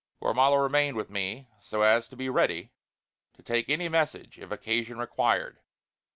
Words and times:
Gormala 0.19 0.59
remained 0.59 0.97
with 0.97 1.11
me 1.11 1.47
so 1.59 1.83
as 1.83 2.07
to 2.07 2.15
be 2.15 2.27
ready 2.27 2.71
to 3.35 3.43
take 3.43 3.69
any 3.69 3.87
message 3.87 4.39
if 4.39 4.49
occasion 4.49 4.97
required. 4.97 5.59